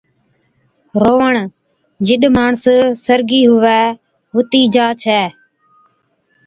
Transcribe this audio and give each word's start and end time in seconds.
رووَڻ، 1.01 1.33
جِڏ 2.05 2.21
ماڻس 2.35 2.63
سرگِي 3.05 3.41
ھُوَي 3.49 3.81
ھُتِي 4.33 4.61
جا 4.73 4.87
ڇَي 5.01 5.21